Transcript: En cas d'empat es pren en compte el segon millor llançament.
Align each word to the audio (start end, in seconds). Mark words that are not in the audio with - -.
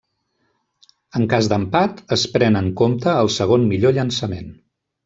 En 1.19 1.27
cas 1.35 1.51
d'empat 1.51 2.01
es 2.17 2.25
pren 2.39 2.59
en 2.63 2.73
compte 2.83 3.17
el 3.27 3.35
segon 3.39 3.71
millor 3.75 3.99
llançament. 4.01 4.53